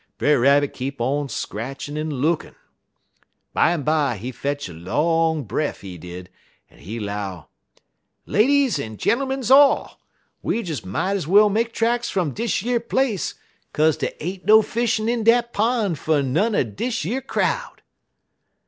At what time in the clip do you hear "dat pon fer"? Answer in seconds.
15.23-16.23